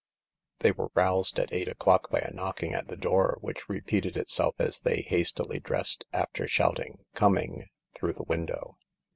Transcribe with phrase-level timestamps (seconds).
[0.61, 4.55] They were roused at eight o'clock by a knocking at the door, which repeated itself
[4.57, 8.79] as they hastily dressed after shouting ''Coming!" through the window.